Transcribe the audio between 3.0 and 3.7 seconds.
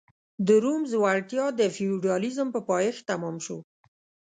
تمام شو